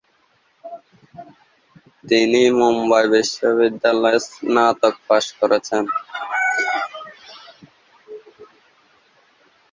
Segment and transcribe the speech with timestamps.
[2.05, 5.83] তিনি মুম্বই বিশ্ববিদ্যালয়ের স্নাতক পাশ করেছেন।